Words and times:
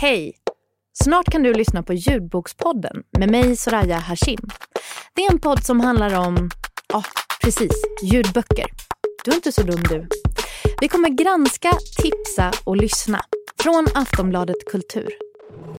Hej! 0.00 0.36
Snart 1.04 1.30
kan 1.30 1.42
du 1.42 1.54
lyssna 1.54 1.82
på 1.82 1.94
Ljudbokspodden 1.94 3.02
med 3.18 3.30
mig 3.30 3.56
Soraya 3.56 3.98
Hashim. 3.98 4.40
Det 5.14 5.24
är 5.24 5.32
en 5.32 5.38
podd 5.38 5.64
som 5.64 5.80
handlar 5.80 6.18
om, 6.18 6.50
ja 6.88 7.02
precis, 7.42 7.72
ljudböcker. 8.02 8.66
Du 9.24 9.30
är 9.30 9.34
inte 9.34 9.52
så 9.52 9.62
dum 9.62 9.82
du. 9.88 10.08
Vi 10.80 10.88
kommer 10.88 11.08
granska, 11.08 11.72
tipsa 12.02 12.52
och 12.64 12.76
lyssna. 12.76 13.20
Från 13.62 13.86
Aftonbladet 13.94 14.56
Kultur. 14.70 15.08